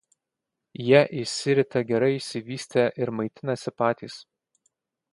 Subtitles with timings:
[0.85, 4.21] Jie išsirita gerai išsivystę ir maitinasi patys.